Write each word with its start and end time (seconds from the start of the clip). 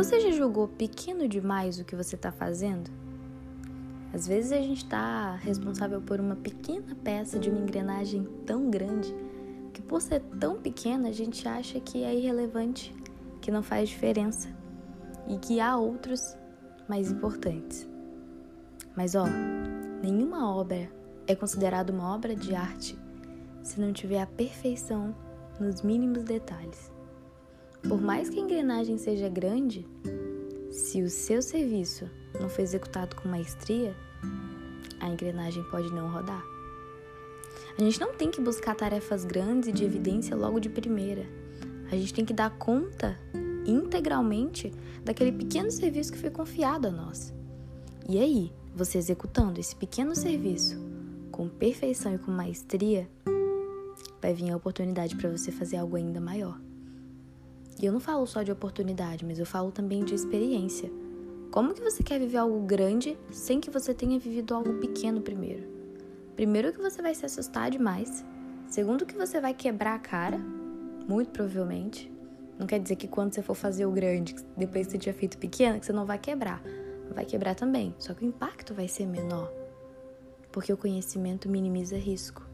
Você 0.00 0.18
já 0.18 0.30
julgou 0.30 0.66
pequeno 0.66 1.28
demais 1.28 1.78
o 1.78 1.84
que 1.84 1.94
você 1.94 2.16
está 2.16 2.32
fazendo? 2.32 2.90
Às 4.14 4.26
vezes 4.26 4.50
a 4.50 4.56
gente 4.56 4.82
está 4.82 5.34
responsável 5.34 6.00
por 6.00 6.18
uma 6.18 6.36
pequena 6.36 6.96
peça 7.04 7.38
de 7.38 7.50
uma 7.50 7.60
engrenagem 7.60 8.26
tão 8.46 8.70
grande 8.70 9.14
que, 9.74 9.82
por 9.82 10.00
ser 10.00 10.20
tão 10.40 10.58
pequena, 10.58 11.10
a 11.10 11.12
gente 11.12 11.46
acha 11.46 11.78
que 11.80 12.02
é 12.02 12.14
irrelevante, 12.14 12.94
que 13.42 13.50
não 13.50 13.62
faz 13.62 13.90
diferença 13.90 14.48
e 15.28 15.36
que 15.36 15.60
há 15.60 15.76
outros 15.76 16.34
mais 16.88 17.12
importantes. 17.12 17.86
Mas 18.96 19.14
ó, 19.14 19.26
nenhuma 20.02 20.50
obra 20.50 20.90
é 21.26 21.34
considerada 21.34 21.92
uma 21.92 22.14
obra 22.14 22.34
de 22.34 22.54
arte 22.54 22.98
se 23.62 23.78
não 23.78 23.92
tiver 23.92 24.22
a 24.22 24.26
perfeição 24.26 25.14
nos 25.60 25.82
mínimos 25.82 26.24
detalhes. 26.24 26.90
Por 27.86 28.00
mais 28.00 28.28
que 28.28 28.38
a 28.38 28.42
engrenagem 28.42 28.98
seja 28.98 29.28
grande, 29.28 29.86
se 30.70 31.02
o 31.02 31.10
seu 31.10 31.42
serviço 31.42 32.08
não 32.40 32.48
for 32.48 32.62
executado 32.62 33.16
com 33.16 33.28
maestria, 33.28 33.94
a 35.00 35.08
engrenagem 35.08 35.62
pode 35.70 35.92
não 35.92 36.10
rodar. 36.10 36.44
A 37.76 37.82
gente 37.82 38.00
não 38.00 38.14
tem 38.14 38.30
que 38.30 38.40
buscar 38.40 38.74
tarefas 38.74 39.24
grandes 39.24 39.68
e 39.68 39.72
de 39.72 39.84
evidência 39.84 40.36
logo 40.36 40.60
de 40.60 40.68
primeira. 40.68 41.26
A 41.90 41.96
gente 41.96 42.12
tem 42.12 42.24
que 42.24 42.34
dar 42.34 42.50
conta 42.50 43.18
integralmente 43.66 44.72
daquele 45.04 45.32
pequeno 45.32 45.70
serviço 45.70 46.12
que 46.12 46.18
foi 46.18 46.30
confiado 46.30 46.88
a 46.88 46.90
nós. 46.90 47.32
E 48.08 48.18
aí, 48.18 48.52
você 48.74 48.98
executando 48.98 49.58
esse 49.58 49.74
pequeno 49.74 50.14
serviço 50.14 50.78
com 51.30 51.48
perfeição 51.48 52.14
e 52.14 52.18
com 52.18 52.30
maestria, 52.30 53.08
vai 54.20 54.34
vir 54.34 54.50
a 54.50 54.56
oportunidade 54.56 55.16
para 55.16 55.30
você 55.30 55.50
fazer 55.50 55.76
algo 55.76 55.96
ainda 55.96 56.20
maior. 56.20 56.60
E 57.80 57.86
eu 57.86 57.92
não 57.92 58.00
falo 58.00 58.26
só 58.26 58.42
de 58.42 58.52
oportunidade, 58.52 59.24
mas 59.24 59.38
eu 59.38 59.46
falo 59.46 59.72
também 59.72 60.04
de 60.04 60.14
experiência. 60.14 60.90
Como 61.50 61.72
que 61.72 61.80
você 61.80 62.02
quer 62.02 62.18
viver 62.18 62.36
algo 62.36 62.60
grande 62.60 63.18
sem 63.30 63.58
que 63.58 63.70
você 63.70 63.94
tenha 63.94 64.18
vivido 64.18 64.54
algo 64.54 64.74
pequeno 64.74 65.22
primeiro? 65.22 65.66
Primeiro 66.36 66.72
que 66.74 66.80
você 66.80 67.00
vai 67.00 67.14
se 67.14 67.24
assustar 67.24 67.70
demais, 67.70 68.22
segundo 68.68 69.06
que 69.06 69.16
você 69.16 69.40
vai 69.40 69.54
quebrar 69.54 69.94
a 69.94 69.98
cara, 69.98 70.38
muito 71.08 71.30
provavelmente. 71.30 72.12
Não 72.58 72.66
quer 72.66 72.78
dizer 72.78 72.96
que 72.96 73.08
quando 73.08 73.32
você 73.32 73.40
for 73.40 73.54
fazer 73.54 73.86
o 73.86 73.90
grande, 73.90 74.34
depois 74.54 74.86
que 74.86 74.92
você 74.92 74.98
tinha 74.98 75.14
feito 75.14 75.38
pequeno, 75.38 75.80
que 75.80 75.86
você 75.86 75.92
não 75.92 76.04
vai 76.04 76.18
quebrar. 76.18 76.62
Vai 77.14 77.24
quebrar 77.24 77.54
também, 77.54 77.94
só 77.98 78.12
que 78.12 78.22
o 78.22 78.28
impacto 78.28 78.74
vai 78.74 78.88
ser 78.88 79.06
menor. 79.06 79.50
Porque 80.52 80.70
o 80.70 80.76
conhecimento 80.76 81.48
minimiza 81.48 81.96
risco. 81.96 82.49